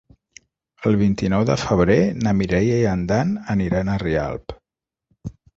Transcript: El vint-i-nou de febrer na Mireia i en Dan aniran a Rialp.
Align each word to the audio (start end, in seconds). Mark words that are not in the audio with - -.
El 0.91 0.95
vint-i-nou 1.01 1.45
de 1.49 1.57
febrer 1.65 1.99
na 2.23 2.33
Mireia 2.39 2.79
i 2.87 2.89
en 2.95 3.07
Dan 3.15 3.37
aniran 3.57 3.93
a 3.99 4.03
Rialp. 4.09 4.57